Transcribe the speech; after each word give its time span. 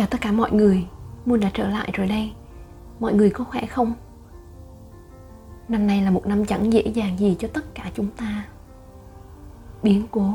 Chào 0.00 0.06
tất 0.06 0.20
cả 0.20 0.32
mọi 0.32 0.52
người, 0.52 0.86
Moon 1.26 1.40
đã 1.40 1.50
trở 1.54 1.68
lại 1.68 1.90
rồi 1.92 2.06
đây. 2.06 2.32
Mọi 3.00 3.12
người 3.12 3.30
có 3.30 3.44
khỏe 3.44 3.66
không? 3.66 3.94
Năm 5.68 5.86
nay 5.86 6.02
là 6.02 6.10
một 6.10 6.26
năm 6.26 6.44
chẳng 6.44 6.72
dễ 6.72 6.82
dàng 6.94 7.18
gì 7.18 7.36
cho 7.38 7.48
tất 7.52 7.74
cả 7.74 7.90
chúng 7.94 8.06
ta. 8.16 8.44
Biến 9.82 10.02
cố, 10.10 10.34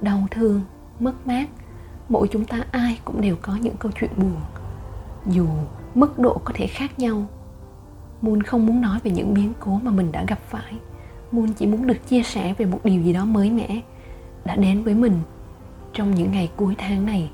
đau 0.00 0.26
thương, 0.30 0.60
mất 1.00 1.26
mát, 1.26 1.48
mỗi 2.08 2.28
chúng 2.28 2.44
ta 2.44 2.64
ai 2.70 3.00
cũng 3.04 3.20
đều 3.20 3.36
có 3.42 3.56
những 3.56 3.76
câu 3.76 3.92
chuyện 4.00 4.10
buồn. 4.16 4.40
Dù 5.26 5.46
mức 5.94 6.18
độ 6.18 6.40
có 6.44 6.52
thể 6.54 6.66
khác 6.66 6.98
nhau. 6.98 7.26
Moon 8.22 8.42
không 8.42 8.66
muốn 8.66 8.80
nói 8.80 8.98
về 9.04 9.10
những 9.10 9.34
biến 9.34 9.52
cố 9.60 9.80
mà 9.82 9.90
mình 9.90 10.12
đã 10.12 10.24
gặp 10.28 10.38
phải. 10.48 10.74
Moon 11.32 11.52
chỉ 11.52 11.66
muốn 11.66 11.86
được 11.86 12.08
chia 12.08 12.22
sẻ 12.22 12.54
về 12.58 12.66
một 12.66 12.80
điều 12.84 13.02
gì 13.02 13.12
đó 13.12 13.24
mới 13.24 13.50
mẻ 13.50 13.80
đã 14.44 14.56
đến 14.56 14.84
với 14.84 14.94
mình 14.94 15.20
trong 15.92 16.14
những 16.14 16.32
ngày 16.32 16.50
cuối 16.56 16.74
tháng 16.78 17.06
này 17.06 17.30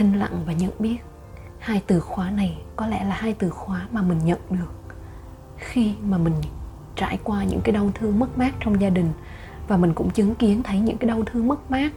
thinh 0.00 0.18
lặng 0.18 0.42
và 0.46 0.52
nhận 0.52 0.70
biết. 0.78 0.96
Hai 1.58 1.82
từ 1.86 2.00
khóa 2.00 2.30
này 2.30 2.58
có 2.76 2.86
lẽ 2.86 3.04
là 3.04 3.14
hai 3.14 3.34
từ 3.34 3.50
khóa 3.50 3.88
mà 3.90 4.02
mình 4.02 4.18
nhận 4.24 4.38
được 4.50 4.72
khi 5.56 5.94
mà 6.02 6.18
mình 6.18 6.34
trải 6.96 7.18
qua 7.24 7.44
những 7.44 7.60
cái 7.64 7.72
đau 7.72 7.90
thương 7.94 8.18
mất 8.18 8.38
mát 8.38 8.54
trong 8.60 8.80
gia 8.80 8.90
đình. 8.90 9.12
Và 9.68 9.76
mình 9.76 9.94
cũng 9.94 10.10
chứng 10.10 10.34
kiến, 10.34 10.62
thấy 10.62 10.80
những 10.80 10.98
cái 10.98 11.08
đau 11.08 11.22
thương 11.26 11.48
mất 11.48 11.70
mát 11.70 11.92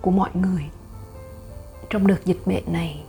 của 0.00 0.10
mọi 0.10 0.30
người 0.34 0.64
trong 1.90 2.06
đợt 2.06 2.24
dịch 2.24 2.40
bệnh 2.46 2.72
này. 2.72 3.04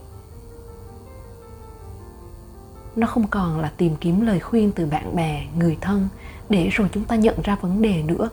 Nó 2.96 3.06
không 3.06 3.26
còn 3.26 3.60
là 3.60 3.72
tìm 3.76 3.96
kiếm 4.00 4.20
lời 4.20 4.40
khuyên 4.40 4.72
từ 4.72 4.86
bạn 4.86 5.16
bè, 5.16 5.46
người 5.56 5.78
thân 5.80 6.08
để 6.48 6.68
rồi 6.68 6.88
chúng 6.92 7.04
ta 7.04 7.16
nhận 7.16 7.42
ra 7.44 7.56
vấn 7.56 7.82
đề 7.82 8.02
nữa. 8.02 8.28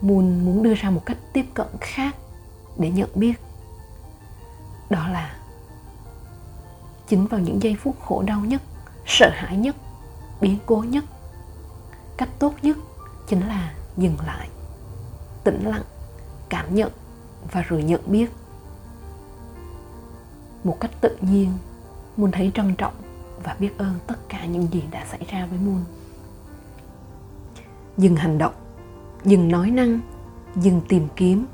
Moon 0.00 0.44
muốn 0.44 0.62
đưa 0.62 0.74
ra 0.74 0.90
một 0.90 1.02
cách 1.06 1.18
tiếp 1.32 1.44
cận 1.54 1.68
khác 1.80 2.16
để 2.78 2.90
nhận 2.90 3.08
biết 3.14 3.40
đó 4.90 5.08
là 5.08 5.36
chính 7.08 7.26
vào 7.26 7.40
những 7.40 7.62
giây 7.62 7.76
phút 7.82 7.96
khổ 8.00 8.22
đau 8.26 8.40
nhất 8.40 8.62
sợ 9.06 9.30
hãi 9.34 9.56
nhất 9.56 9.76
biến 10.40 10.58
cố 10.66 10.84
nhất 10.88 11.04
cách 12.16 12.28
tốt 12.38 12.54
nhất 12.62 12.76
chính 13.26 13.48
là 13.48 13.74
dừng 13.96 14.16
lại 14.26 14.48
tĩnh 15.44 15.64
lặng 15.64 15.82
cảm 16.48 16.74
nhận 16.74 16.92
và 17.52 17.62
rồi 17.62 17.82
nhận 17.82 18.00
biết 18.06 18.30
một 20.64 20.76
cách 20.80 20.90
tự 21.00 21.16
nhiên 21.20 21.52
muốn 22.16 22.30
thấy 22.32 22.50
trân 22.54 22.74
trọng 22.74 22.94
và 23.44 23.56
biết 23.58 23.78
ơn 23.78 23.94
tất 24.06 24.28
cả 24.28 24.44
những 24.44 24.68
gì 24.72 24.82
đã 24.90 25.04
xảy 25.10 25.20
ra 25.30 25.46
với 25.46 25.58
Moon. 25.58 25.80
Dừng 27.98 28.16
hành 28.16 28.38
động, 28.38 28.54
dừng 29.24 29.48
nói 29.48 29.70
năng, 29.70 30.00
dừng 30.56 30.80
tìm 30.88 31.08
kiếm, 31.16 31.46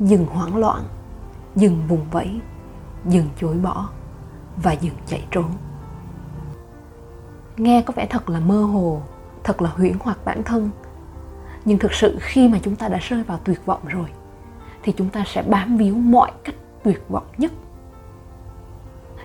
dừng 0.00 0.26
hoảng 0.26 0.56
loạn, 0.56 0.84
dừng 1.56 1.82
vùng 1.88 2.10
vẫy 2.10 2.40
dừng 3.06 3.28
chối 3.40 3.56
bỏ 3.56 3.88
và 4.56 4.72
dừng 4.72 4.94
chạy 5.06 5.24
trốn. 5.30 5.50
Nghe 7.56 7.82
có 7.82 7.92
vẻ 7.96 8.06
thật 8.06 8.28
là 8.30 8.40
mơ 8.40 8.62
hồ, 8.62 9.02
thật 9.44 9.62
là 9.62 9.70
huyễn 9.70 9.96
hoặc 10.00 10.18
bản 10.24 10.42
thân. 10.42 10.70
Nhưng 11.64 11.78
thực 11.78 11.92
sự 11.92 12.18
khi 12.20 12.48
mà 12.48 12.58
chúng 12.62 12.76
ta 12.76 12.88
đã 12.88 12.98
rơi 12.98 13.22
vào 13.22 13.40
tuyệt 13.44 13.66
vọng 13.66 13.80
rồi, 13.86 14.06
thì 14.82 14.92
chúng 14.96 15.08
ta 15.08 15.24
sẽ 15.26 15.42
bám 15.42 15.76
víu 15.76 15.94
mọi 15.94 16.32
cách 16.44 16.54
tuyệt 16.84 17.04
vọng 17.08 17.26
nhất. 17.38 17.52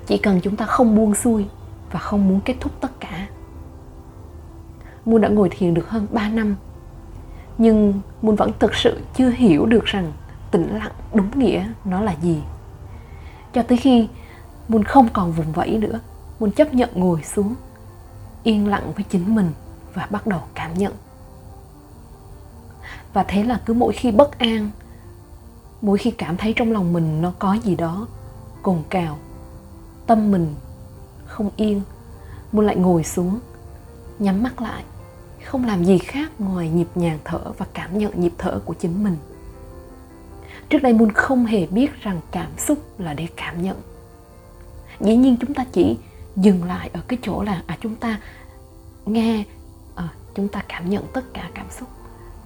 Chỉ 0.06 0.18
cần 0.18 0.40
chúng 0.44 0.56
ta 0.56 0.66
không 0.66 0.96
buông 0.96 1.16
xuôi 1.16 1.46
và 1.91 2.00
không 2.00 2.28
muốn 2.28 2.40
kết 2.46 2.56
thúc 2.59 2.72
tất 2.81 3.00
cả. 3.00 3.28
Muôn 5.06 5.22
đã 5.22 5.29
ngồi 5.29 5.50
thiền 5.50 5.73
được 5.73 5.90
hơn 5.90 6.07
3 6.12 6.29
năm, 6.29 6.56
Nhưng 7.57 8.02
muôn 8.22 8.35
vẫn 8.35 8.52
thực 8.59 8.75
sự 8.75 9.00
chưa 9.16 9.29
hiểu 9.29 9.66
được 9.66 9.85
rằng 9.85 10.12
tĩnh 10.52 10.78
lặng 10.78 10.91
đúng 11.13 11.40
nghĩa 11.40 11.72
nó 11.85 12.02
là 12.02 12.16
gì 12.22 12.41
cho 13.57 13.63
tới 13.63 13.78
khi 13.78 14.07
muốn 14.68 14.84
không 14.84 15.07
còn 15.13 15.31
vùng 15.31 15.51
vẫy 15.51 15.78
nữa 15.78 16.00
muốn 16.40 16.51
chấp 16.51 16.73
nhận 16.73 16.90
ngồi 16.94 17.23
xuống, 17.23 17.56
Yên 18.44 18.68
lặng 18.68 18.91
với 18.95 19.06
chính 19.09 19.35
mình 19.35 19.51
Và 19.94 20.07
bắt 20.12 20.28
đầu 20.28 20.41
cảm 20.53 20.73
nhận. 20.73 20.94
Và 23.13 23.23
thế 23.23 23.44
là 23.44 23.62
cứ 23.66 23.73
mỗi 23.73 23.94
khi 23.94 24.12
bất 24.12 24.40
an, 24.40 24.69
Mỗi 25.81 25.97
khi 25.97 26.12
cảm 26.12 26.38
thấy 26.38 26.53
trong 26.53 26.72
lòng 26.72 26.94
mình 26.94 27.22
nó 27.22 27.34
có 27.40 27.53
gì 27.53 27.75
đó 27.75 28.07
Cồn 28.62 28.84
cào, 28.90 29.17
Tâm 30.07 30.31
mình 30.31 30.56
không 31.25 31.50
yên 31.56 31.81
muốn 32.51 32.66
lại 32.66 32.75
ngồi 32.75 33.03
xuống, 33.03 33.40
Nhắm 34.19 34.44
mắt 34.44 34.62
lại, 34.62 34.84
Không 35.46 35.66
làm 35.66 35.85
gì 35.85 35.97
khác 35.97 36.31
ngoài 36.40 36.69
nhịp 36.69 36.88
nhàng 36.96 37.19
thở 37.23 37.41
Và 37.57 37.66
cảm 37.73 37.97
nhận 37.97 38.22
nhịp 38.22 38.34
thở 38.38 38.62
của 38.66 38.73
chính 38.73 39.03
mình 39.03 39.17
trước 40.69 40.79
đây 40.83 40.94
Moon 40.94 41.11
không 41.11 41.45
hề 41.45 41.66
biết 41.66 42.01
rằng 42.01 42.19
cảm 42.31 42.51
xúc 42.57 43.00
là 43.00 43.13
để 43.13 43.28
cảm 43.35 43.61
nhận. 43.61 43.81
Dĩ 45.00 45.16
nhiên 45.16 45.38
chúng 45.41 45.53
ta 45.53 45.66
chỉ 45.72 45.97
dừng 46.35 46.63
lại 46.63 46.89
ở 46.94 47.00
cái 47.07 47.19
chỗ 47.22 47.44
là 47.44 47.61
à 47.67 47.78
chúng 47.81 47.95
ta 47.95 48.19
nghe 49.05 49.44
à, 49.95 50.09
chúng 50.35 50.47
ta 50.47 50.63
cảm 50.67 50.89
nhận 50.89 51.03
tất 51.13 51.33
cả 51.33 51.50
cảm 51.53 51.66
xúc. 51.79 51.89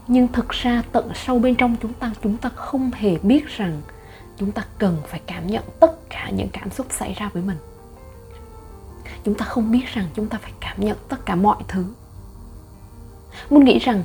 Nhưng 0.08 0.28
thực 0.28 0.50
ra 0.50 0.84
tận 0.92 1.10
sâu 1.16 1.40
bên 1.40 1.56
trong 1.56 1.76
chúng 1.82 1.94
ta 1.94 2.14
chúng 2.24 2.38
ta 2.38 2.50
không 2.50 2.92
hề 2.94 3.18
biết 3.18 3.48
rằng 3.48 3.82
chúng 4.38 4.52
ta 4.52 4.66
cần 4.78 4.98
phải 5.08 5.22
cảm 5.26 5.48
nhận 5.48 5.64
tất 5.80 6.10
cả 6.10 6.30
những 6.30 6.50
cảm 6.54 6.72
xúc 6.72 6.88
xảy 6.90 7.14
ra 7.14 7.30
với 7.34 7.44
mình. 7.44 7.58
Chúng 9.24 9.36
ta 9.36 9.46
không 9.46 9.72
biết 9.72 9.86
rằng 9.94 10.08
chúng 10.14 10.28
ta 10.28 10.38
phải 10.42 10.52
cảm 10.60 10.82
nhận 10.82 10.98
tất 11.10 11.26
cả 11.26 11.36
mọi 11.36 11.64
thứ. 11.68 11.86
Muốn 13.50 13.66
nghĩ 13.66 13.80
rằng 13.80 14.04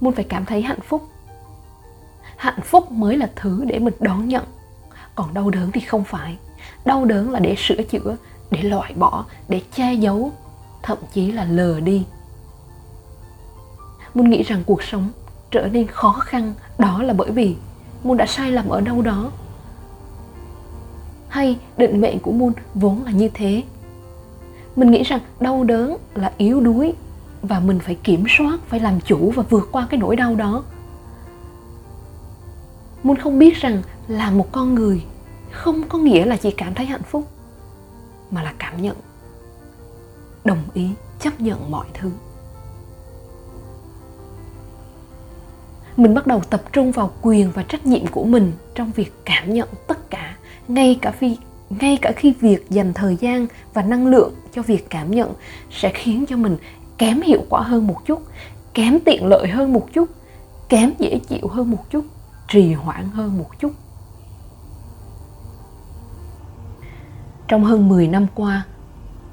muốn 0.00 0.14
phải 0.14 0.24
cảm 0.24 0.44
thấy 0.44 0.62
hạnh 0.62 0.80
phúc 0.80 1.08
hạnh 2.38 2.60
phúc 2.64 2.92
mới 2.92 3.16
là 3.16 3.30
thứ 3.36 3.64
để 3.66 3.78
mình 3.78 3.94
đón 4.00 4.28
nhận. 4.28 4.44
Còn 5.14 5.34
đau 5.34 5.50
đớn 5.50 5.70
thì 5.72 5.80
không 5.80 6.04
phải. 6.04 6.38
Đau 6.84 7.04
đớn 7.04 7.30
là 7.30 7.40
để 7.40 7.54
sửa 7.58 7.82
chữa, 7.82 8.16
để 8.50 8.62
loại 8.62 8.94
bỏ, 8.94 9.24
để 9.48 9.62
che 9.74 9.94
giấu, 9.94 10.32
thậm 10.82 10.98
chí 11.12 11.32
là 11.32 11.44
lờ 11.44 11.80
đi. 11.80 12.04
Muốn 14.14 14.30
nghĩ 14.30 14.42
rằng 14.42 14.62
cuộc 14.66 14.82
sống 14.82 15.08
trở 15.50 15.68
nên 15.72 15.86
khó 15.86 16.12
khăn, 16.12 16.54
đó 16.78 17.02
là 17.02 17.12
bởi 17.12 17.30
vì 17.30 17.56
Moon 18.04 18.16
đã 18.16 18.26
sai 18.26 18.52
lầm 18.52 18.68
ở 18.68 18.80
đâu 18.80 19.02
đó. 19.02 19.30
Hay 21.28 21.58
định 21.76 22.00
mệnh 22.00 22.18
của 22.18 22.32
Moon 22.32 22.52
vốn 22.74 23.04
là 23.04 23.10
như 23.10 23.28
thế. 23.34 23.62
Mình 24.76 24.90
nghĩ 24.90 25.02
rằng 25.02 25.20
đau 25.40 25.64
đớn 25.64 25.96
là 26.14 26.32
yếu 26.38 26.60
đuối 26.60 26.92
và 27.42 27.60
mình 27.60 27.78
phải 27.78 27.94
kiểm 27.94 28.24
soát, 28.38 28.58
phải 28.68 28.80
làm 28.80 29.00
chủ 29.00 29.32
và 29.34 29.42
vượt 29.50 29.68
qua 29.72 29.86
cái 29.90 30.00
nỗi 30.00 30.16
đau 30.16 30.34
đó 30.34 30.64
muốn 33.02 33.16
không 33.16 33.38
biết 33.38 33.54
rằng 33.56 33.82
là 34.08 34.30
một 34.30 34.46
con 34.52 34.74
người 34.74 35.04
không 35.50 35.88
có 35.88 35.98
nghĩa 35.98 36.24
là 36.24 36.36
chỉ 36.36 36.50
cảm 36.50 36.74
thấy 36.74 36.86
hạnh 36.86 37.02
phúc, 37.02 37.24
mà 38.30 38.42
là 38.42 38.52
cảm 38.58 38.82
nhận, 38.82 38.96
đồng 40.44 40.62
ý, 40.74 40.90
chấp 41.20 41.40
nhận 41.40 41.70
mọi 41.70 41.86
thứ. 41.94 42.10
Mình 45.96 46.14
bắt 46.14 46.26
đầu 46.26 46.40
tập 46.40 46.62
trung 46.72 46.92
vào 46.92 47.12
quyền 47.22 47.50
và 47.50 47.62
trách 47.62 47.86
nhiệm 47.86 48.06
của 48.06 48.24
mình 48.24 48.52
trong 48.74 48.90
việc 48.96 49.12
cảm 49.24 49.54
nhận 49.54 49.68
tất 49.86 50.10
cả, 50.10 50.36
ngay 50.68 50.98
cả 51.02 51.12
khi 51.18 51.36
ngay 51.70 51.98
cả 52.02 52.12
khi 52.16 52.34
việc 52.40 52.70
dành 52.70 52.92
thời 52.94 53.16
gian 53.16 53.46
và 53.74 53.82
năng 53.82 54.06
lượng 54.06 54.34
cho 54.54 54.62
việc 54.62 54.90
cảm 54.90 55.10
nhận 55.10 55.34
sẽ 55.70 55.92
khiến 55.94 56.24
cho 56.28 56.36
mình 56.36 56.56
kém 56.98 57.20
hiệu 57.20 57.44
quả 57.48 57.60
hơn 57.60 57.86
một 57.86 58.04
chút, 58.06 58.22
kém 58.74 58.98
tiện 59.04 59.26
lợi 59.26 59.48
hơn 59.48 59.72
một 59.72 59.88
chút, 59.92 60.08
kém 60.68 60.92
dễ 60.98 61.18
chịu 61.28 61.48
hơn 61.48 61.70
một 61.70 61.90
chút 61.90 62.04
trì 62.48 62.72
hoãn 62.72 63.10
hơn 63.10 63.38
một 63.38 63.58
chút. 63.58 63.72
Trong 67.48 67.64
hơn 67.64 67.88
10 67.88 68.08
năm 68.08 68.26
qua, 68.34 68.66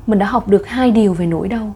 mình 0.07 0.19
đã 0.19 0.25
học 0.25 0.47
được 0.47 0.67
hai 0.67 0.91
điều 0.91 1.13
về 1.13 1.25
nỗi 1.25 1.47
đau. 1.47 1.75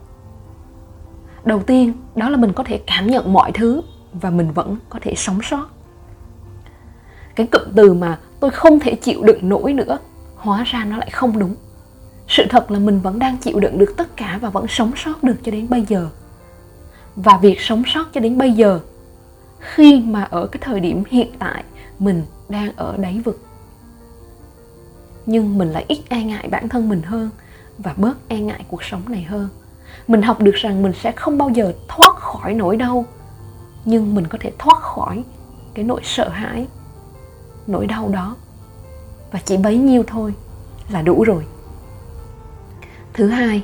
Đầu 1.44 1.64
tiên, 1.64 1.94
đó 2.16 2.30
là 2.30 2.38
mình 2.38 2.54
có 2.54 2.64
thể 2.64 2.82
cảm 2.88 3.08
nhận 3.08 3.34
mọi 3.34 3.52
thứ 3.52 3.82
và 4.14 4.30
mình 4.30 4.52
vẫn 4.52 4.78
có 4.90 5.00
thể 5.02 5.14
sống 5.16 5.40
sót. 5.44 5.70
Cái 7.36 7.48
cụm 7.48 7.62
từ 7.76 7.94
mà 7.94 8.20
tôi 8.40 8.52
không 8.52 8.80
thể 8.80 8.96
chịu 8.96 9.24
đựng 9.24 9.50
nổi 9.50 9.74
nữa, 9.74 9.98
hóa 10.36 10.64
ra 10.64 10.86
nó 10.86 10.98
lại 10.98 11.10
không 11.10 11.40
đúng. 11.40 11.56
Sự 12.28 12.44
thật 12.50 12.72
là 12.72 12.80
mình 12.80 13.00
vẫn 13.00 13.20
đang 13.20 13.38
chịu 13.38 13.60
đựng 13.60 13.78
được 13.78 13.94
tất 13.98 14.18
cả 14.18 14.40
và 14.42 14.50
vẫn 14.50 14.66
sống 14.70 14.92
sót 14.96 15.24
được 15.24 15.36
cho 15.44 15.52
đến 15.52 15.70
bây 15.70 15.86
giờ. 15.88 16.10
Và 17.16 17.40
việc 17.42 17.62
sống 17.62 17.84
sót 17.86 18.14
cho 18.14 18.22
đến 18.22 18.38
bây 18.38 18.52
giờ 18.52 18.80
khi 19.60 20.00
mà 20.00 20.24
ở 20.24 20.48
cái 20.48 20.60
thời 20.64 20.80
điểm 20.80 21.04
hiện 21.10 21.28
tại 21.40 21.64
mình 22.00 22.24
đang 22.50 22.72
ở 22.76 22.98
đáy 22.98 23.22
vực. 23.26 23.40
Nhưng 25.26 25.58
mình 25.58 25.70
lại 25.70 25.86
ít 25.88 26.02
e 26.10 26.24
ngại 26.24 26.48
bản 26.52 26.70
thân 26.70 26.90
mình 26.90 27.02
hơn 27.02 27.30
và 27.78 27.94
bớt 27.98 28.28
e 28.28 28.40
ngại 28.40 28.66
cuộc 28.68 28.84
sống 28.84 29.02
này 29.08 29.24
hơn. 29.24 29.50
Mình 30.08 30.22
học 30.22 30.42
được 30.42 30.56
rằng 30.56 30.84
mình 30.84 30.94
sẽ 31.02 31.12
không 31.12 31.38
bao 31.38 31.50
giờ 31.50 31.74
thoát 31.88 32.16
khỏi 32.16 32.54
nỗi 32.54 32.78
đau, 32.78 33.06
nhưng 33.86 34.16
mình 34.16 34.28
có 34.28 34.38
thể 34.42 34.52
thoát 34.58 34.82
khỏi 34.82 35.24
cái 35.74 35.86
nỗi 35.86 36.02
sợ 36.04 36.30
hãi, 36.30 36.68
nỗi 37.68 37.88
đau 37.88 38.10
đó. 38.10 38.36
Và 39.32 39.40
chỉ 39.46 39.58
bấy 39.58 39.78
nhiêu 39.78 40.04
thôi 40.08 40.34
là 40.90 41.02
đủ 41.02 41.24
rồi. 41.24 41.46
Thứ 43.14 43.28
hai, 43.28 43.64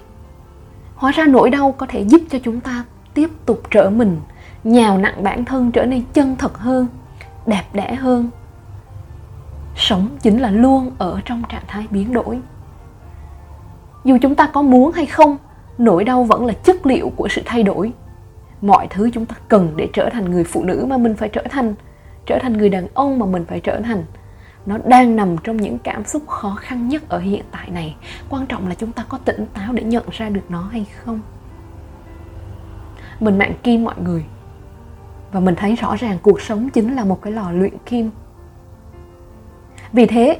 hóa 0.95 1.12
ra 1.12 1.25
nỗi 1.25 1.50
đau 1.50 1.71
có 1.71 1.86
thể 1.89 2.01
giúp 2.01 2.21
cho 2.30 2.39
chúng 2.44 2.62
ta 2.62 2.86
tiếp 3.13 3.30
tục 3.45 3.62
trở 3.71 3.89
mình 3.89 4.21
nhào 4.66 4.98
nặng 4.98 5.24
bản 5.24 5.46
thân 5.46 5.72
trở 5.72 5.86
nên 5.86 6.04
chân 6.14 6.36
thật 6.36 6.58
hơn, 6.58 6.88
đẹp 7.46 7.64
đẽ 7.74 7.96
hơn. 7.96 8.30
Sống 9.76 10.10
chính 10.22 10.42
là 10.42 10.52
luôn 10.52 10.92
ở 10.98 11.22
trong 11.26 11.44
trạng 11.50 11.64
thái 11.68 11.88
biến 11.90 12.14
đổi. 12.14 12.40
Dù 14.04 14.18
chúng 14.22 14.36
ta 14.36 14.48
có 14.48 14.62
muốn 14.62 14.92
hay 14.92 15.06
không, 15.06 15.38
nỗi 15.78 16.04
đau 16.04 16.24
vẫn 16.24 16.46
là 16.46 16.54
chất 16.54 16.86
liệu 16.86 17.12
của 17.16 17.28
sự 17.28 17.42
thay 17.46 17.64
đổi. 17.64 17.94
Mọi 18.62 18.88
thứ 18.90 19.10
chúng 19.14 19.26
ta 19.26 19.36
cần 19.48 19.74
để 19.76 19.90
trở 19.94 20.10
thành 20.10 20.32
người 20.32 20.44
phụ 20.44 20.64
nữ 20.64 20.86
mà 20.90 20.98
mình 20.98 21.16
phải 21.16 21.30
trở 21.30 21.44
thành 21.50 21.76
trở 22.26 22.40
thành 22.42 22.54
người 22.54 22.70
đàn 22.70 22.88
ông 22.94 23.20
mà 23.20 23.26
mình 23.26 23.46
phải 23.46 23.60
trở 23.60 23.82
thành, 23.82 24.04
nó 24.66 24.78
đang 24.86 25.16
nằm 25.16 25.36
trong 25.44 25.58
những 25.58 25.80
cảm 25.80 26.06
xúc 26.06 26.28
khó 26.28 26.56
khăn 26.60 26.90
nhất 26.90 27.10
ở 27.10 27.20
hiện 27.20 27.44
tại 27.52 27.70
này. 27.70 27.96
Quan 28.30 28.46
trọng 28.46 28.68
là 28.68 28.76
chúng 28.76 28.92
ta 28.92 29.06
có 29.10 29.18
tỉnh 29.26 29.46
táo 29.54 29.74
để 29.74 29.84
nhận 29.84 30.04
ra 30.12 30.30
được 30.30 30.42
nó 30.50 30.62
hay 30.62 30.86
không. 31.04 31.20
Mình 33.20 33.38
mạng 33.38 33.54
kim 33.64 33.84
mọi 33.84 33.96
người 34.04 34.26
và 35.36 35.42
mình 35.42 35.56
thấy 35.56 35.76
rõ 35.76 35.96
ràng 35.96 36.18
cuộc 36.22 36.42
sống 36.42 36.70
chính 36.70 36.96
là 36.96 37.06
một 37.06 37.22
cái 37.22 37.34
lò 37.34 37.52
luyện 37.52 37.74
kim. 37.86 38.12
Vì 39.94 40.06
thế, 40.06 40.40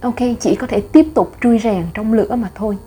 ok, 0.00 0.16
chỉ 0.40 0.54
có 0.54 0.66
thể 0.66 0.80
tiếp 0.80 1.06
tục 1.14 1.32
trui 1.42 1.58
rèn 1.58 1.86
trong 1.94 2.12
lửa 2.12 2.36
mà 2.36 2.50
thôi. 2.54 2.78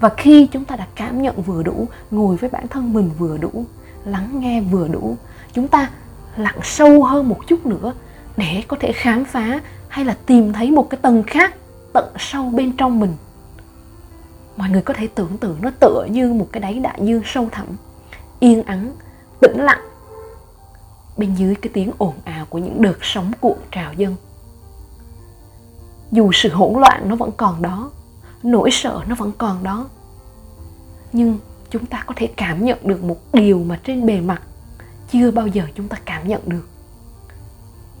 Và 0.00 0.08
khi 0.16 0.46
chúng 0.46 0.64
ta 0.64 0.76
đã 0.76 0.86
cảm 0.94 1.22
nhận 1.22 1.42
vừa 1.42 1.62
đủ, 1.62 1.88
ngồi 2.10 2.36
với 2.36 2.50
bản 2.50 2.68
thân 2.68 2.92
mình 2.92 3.10
vừa 3.18 3.38
đủ, 3.38 3.64
lắng 4.04 4.40
nghe 4.40 4.60
vừa 4.60 4.88
đủ, 4.88 5.16
chúng 5.52 5.68
ta 5.68 5.90
lặn 6.36 6.56
sâu 6.62 7.02
hơn 7.02 7.28
một 7.28 7.38
chút 7.46 7.66
nữa 7.66 7.92
để 8.36 8.62
có 8.68 8.76
thể 8.80 8.92
khám 8.92 9.24
phá 9.24 9.60
hay 9.88 10.04
là 10.04 10.16
tìm 10.26 10.52
thấy 10.52 10.70
một 10.70 10.90
cái 10.90 10.98
tầng 11.02 11.22
khác 11.22 11.54
tận 11.92 12.04
sâu 12.18 12.50
bên 12.50 12.76
trong 12.76 13.00
mình. 13.00 13.12
Mọi 14.56 14.70
người 14.70 14.82
có 14.82 14.94
thể 14.94 15.06
tưởng 15.06 15.38
tượng 15.38 15.56
nó 15.60 15.70
tựa 15.80 16.06
như 16.10 16.32
một 16.32 16.48
cái 16.52 16.60
đáy 16.60 16.78
đại 16.78 16.98
dương 17.02 17.22
sâu 17.24 17.48
thẳm, 17.52 17.66
yên 18.40 18.62
ắng 18.62 18.92
tĩnh 19.40 19.60
lặng. 19.60 19.80
Bên 21.16 21.34
dưới 21.34 21.54
cái 21.54 21.70
tiếng 21.74 21.92
ồn 21.98 22.14
ào 22.24 22.46
của 22.46 22.58
những 22.58 22.82
đợt 22.82 22.98
sóng 23.00 23.32
cuộn 23.40 23.56
trào 23.70 23.92
dâng. 23.94 24.16
Dù 26.12 26.30
sự 26.32 26.48
hỗn 26.52 26.80
loạn 26.80 27.08
nó 27.08 27.16
vẫn 27.16 27.30
còn 27.36 27.62
đó, 27.62 27.90
nỗi 28.42 28.70
sợ 28.70 29.00
nó 29.06 29.14
vẫn 29.14 29.32
còn 29.38 29.62
đó, 29.62 29.88
nhưng 31.12 31.38
chúng 31.70 31.86
ta 31.86 32.02
có 32.06 32.14
thể 32.16 32.26
cảm 32.36 32.64
nhận 32.64 32.78
được 32.82 33.04
một 33.04 33.18
điều 33.32 33.58
mà 33.58 33.80
trên 33.84 34.06
bề 34.06 34.20
mặt 34.20 34.42
chưa 35.10 35.30
bao 35.30 35.46
giờ 35.46 35.62
chúng 35.74 35.88
ta 35.88 35.96
cảm 36.04 36.28
nhận 36.28 36.40
được. 36.46 36.68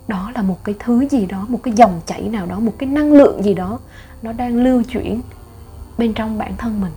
Đó 0.08 0.32
là 0.34 0.42
một 0.42 0.64
cái 0.64 0.74
thứ 0.78 1.08
gì 1.10 1.26
đó, 1.26 1.46
một 1.48 1.58
cái 1.62 1.74
dòng 1.76 2.00
chảy 2.06 2.22
nào 2.22 2.46
đó, 2.46 2.60
một 2.60 2.72
cái 2.78 2.88
năng 2.88 3.12
lượng 3.12 3.42
gì 3.42 3.54
đó, 3.54 3.78
nó 4.22 4.32
đang 4.32 4.56
lưu 4.64 4.82
chuyển 4.82 5.20
bên 5.98 6.14
trong 6.14 6.38
bản 6.38 6.56
thân 6.56 6.80
mình. 6.80 6.92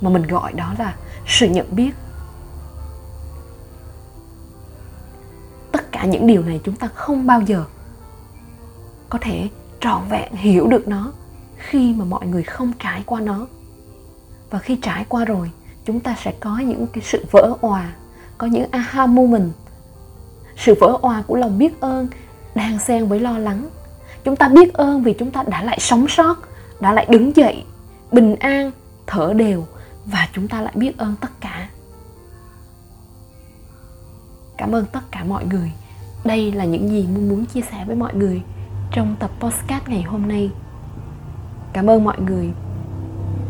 Mà 0.00 0.10
mình 0.10 0.26
gọi 0.26 0.52
đó 0.52 0.74
là 0.78 0.94
sự 1.26 1.48
nhận 1.48 1.66
biết 1.70 1.90
cả 6.02 6.08
những 6.08 6.26
điều 6.26 6.42
này 6.42 6.60
chúng 6.64 6.76
ta 6.76 6.88
không 6.94 7.26
bao 7.26 7.40
giờ 7.40 7.64
có 9.08 9.18
thể 9.22 9.48
trọn 9.80 10.02
vẹn 10.08 10.32
hiểu 10.34 10.66
được 10.66 10.88
nó 10.88 11.12
khi 11.56 11.94
mà 11.94 12.04
mọi 12.04 12.26
người 12.26 12.42
không 12.42 12.72
trải 12.78 13.02
qua 13.06 13.20
nó. 13.20 13.46
Và 14.50 14.58
khi 14.58 14.76
trải 14.82 15.04
qua 15.08 15.24
rồi, 15.24 15.50
chúng 15.84 16.00
ta 16.00 16.16
sẽ 16.22 16.32
có 16.40 16.58
những 16.58 16.86
cái 16.86 17.02
sự 17.04 17.24
vỡ 17.30 17.54
òa, 17.60 17.92
có 18.38 18.46
những 18.46 18.70
aha 18.70 19.06
moment. 19.06 19.52
Sự 20.56 20.74
vỡ 20.80 20.98
òa 21.02 21.22
của 21.26 21.36
lòng 21.36 21.58
biết 21.58 21.80
ơn 21.80 22.08
đang 22.54 22.78
xen 22.78 23.06
với 23.06 23.20
lo 23.20 23.38
lắng. 23.38 23.68
Chúng 24.24 24.36
ta 24.36 24.48
biết 24.48 24.74
ơn 24.74 25.02
vì 25.02 25.14
chúng 25.18 25.30
ta 25.30 25.42
đã 25.42 25.62
lại 25.62 25.80
sống 25.80 26.08
sót, 26.08 26.34
đã 26.80 26.92
lại 26.92 27.06
đứng 27.08 27.36
dậy, 27.36 27.64
bình 28.12 28.36
an, 28.36 28.70
thở 29.06 29.32
đều 29.36 29.66
và 30.06 30.28
chúng 30.32 30.48
ta 30.48 30.60
lại 30.60 30.72
biết 30.76 30.98
ơn 30.98 31.14
tất 31.20 31.30
cả. 31.40 31.68
Cảm 34.56 34.74
ơn 34.74 34.86
tất 34.92 35.00
cả 35.10 35.24
mọi 35.24 35.44
người 35.44 35.72
đây 36.24 36.52
là 36.52 36.64
những 36.64 36.88
gì 36.88 37.06
muốn 37.14 37.28
muốn 37.28 37.46
chia 37.46 37.60
sẻ 37.60 37.84
với 37.84 37.96
mọi 37.96 38.14
người 38.14 38.42
trong 38.90 39.16
tập 39.18 39.30
podcast 39.40 39.88
ngày 39.88 40.02
hôm 40.02 40.28
nay 40.28 40.50
cảm 41.72 41.86
ơn 41.86 42.04
mọi 42.04 42.20
người 42.20 42.52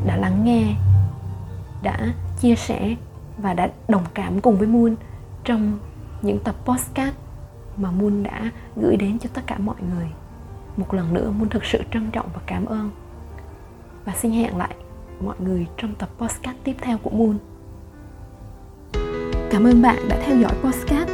đã 0.07 0.17
lắng 0.17 0.45
nghe, 0.45 0.75
đã 1.83 2.13
chia 2.41 2.55
sẻ 2.55 2.97
và 3.39 3.55
đã 3.55 3.71
đồng 3.89 4.05
cảm 4.15 4.41
cùng 4.41 4.59
với 4.59 4.69
Moon 4.69 4.95
trong 5.45 5.79
những 6.23 6.39
tập 6.39 6.55
podcast 6.65 7.15
mà 7.77 7.91
Moon 7.91 8.23
đã 8.23 8.51
gửi 8.77 8.97
đến 8.97 9.19
cho 9.19 9.31
tất 9.35 9.43
cả 9.47 9.59
mọi 9.59 9.77
người. 9.95 10.07
Một 10.77 10.95
lần 10.95 11.15
nữa 11.15 11.31
Moon 11.31 11.49
thực 11.49 11.65
sự 11.65 11.79
trân 11.93 12.11
trọng 12.11 12.27
và 12.35 12.41
cảm 12.47 12.65
ơn. 12.65 12.91
Và 14.05 14.13
xin 14.13 14.33
hẹn 14.33 14.57
lại 14.57 14.75
mọi 15.21 15.37
người 15.39 15.67
trong 15.77 15.95
tập 15.95 16.09
podcast 16.19 16.57
tiếp 16.65 16.77
theo 16.81 16.99
của 16.99 17.11
Moon. 17.11 17.39
Cảm 19.51 19.65
ơn 19.65 19.83
bạn 19.83 20.09
đã 20.09 20.19
theo 20.27 20.37
dõi 20.37 20.53
podcast. 20.63 21.12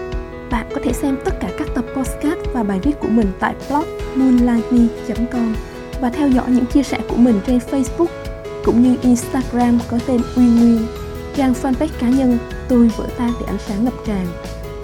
Bạn 0.50 0.66
có 0.74 0.80
thể 0.84 0.92
xem 0.92 1.18
tất 1.24 1.34
cả 1.40 1.50
các 1.58 1.68
tập 1.74 1.84
podcast 1.96 2.38
và 2.52 2.62
bài 2.62 2.80
viết 2.82 2.92
của 3.00 3.08
mình 3.08 3.32
tại 3.40 3.54
blog 3.68 3.84
moonlightme.com 4.14 5.54
và 6.00 6.10
theo 6.10 6.28
dõi 6.28 6.50
những 6.50 6.66
chia 6.66 6.82
sẻ 6.82 6.98
của 7.08 7.16
mình 7.16 7.40
trên 7.46 7.58
Facebook 7.58 8.06
cũng 8.64 8.82
như 8.82 8.96
Instagram 9.02 9.78
có 9.90 9.98
tên 10.06 10.20
Uy 10.36 10.46
Nguyên, 10.46 10.86
trang 11.36 11.52
fanpage 11.52 11.88
cá 12.00 12.08
nhân 12.08 12.38
Tôi 12.68 12.90
vỡ 12.96 13.06
tan 13.18 13.32
để 13.40 13.46
ánh 13.46 13.58
sáng 13.58 13.84
ngập 13.84 13.94
tràn. 14.06 14.26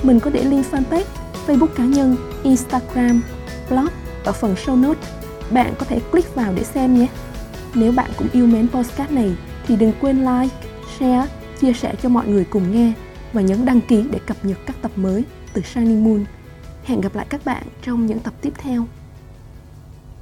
Mình 0.02 0.20
có 0.20 0.30
để 0.30 0.44
link 0.44 0.66
fanpage, 0.70 1.04
Facebook 1.46 1.66
cá 1.66 1.84
nhân, 1.84 2.16
Instagram, 2.42 3.22
blog 3.70 3.88
ở 4.24 4.32
phần 4.32 4.54
show 4.54 4.80
notes. 4.80 5.08
Bạn 5.50 5.74
có 5.78 5.84
thể 5.84 6.00
click 6.12 6.34
vào 6.34 6.52
để 6.56 6.64
xem 6.64 6.98
nhé. 6.98 7.06
Nếu 7.74 7.92
bạn 7.92 8.10
cũng 8.16 8.28
yêu 8.32 8.46
mến 8.46 8.68
podcast 8.68 9.10
này 9.10 9.36
thì 9.66 9.76
đừng 9.76 9.92
quên 10.00 10.18
like, 10.18 10.56
share, 10.98 11.26
chia 11.60 11.72
sẻ 11.72 11.94
cho 12.02 12.08
mọi 12.08 12.26
người 12.26 12.44
cùng 12.44 12.72
nghe 12.72 12.92
và 13.32 13.40
nhấn 13.40 13.64
đăng 13.64 13.80
ký 13.80 14.04
để 14.10 14.18
cập 14.26 14.36
nhật 14.42 14.58
các 14.66 14.76
tập 14.82 14.90
mới 14.96 15.24
từ 15.54 15.62
Shining 15.62 16.04
Moon. 16.04 16.24
Hẹn 16.84 17.00
gặp 17.00 17.14
lại 17.14 17.26
các 17.28 17.44
bạn 17.44 17.62
trong 17.82 18.06
những 18.06 18.18
tập 18.18 18.34
tiếp 18.40 18.52
theo. 18.58 18.86